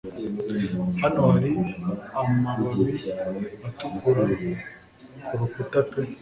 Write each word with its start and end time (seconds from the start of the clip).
Hano 1.01 1.21
hari 1.33 1.51
amababi 2.21 2.93
atukura 3.69 4.23
ku 5.27 5.33
rukuta 5.39 5.79
pe 5.89 6.01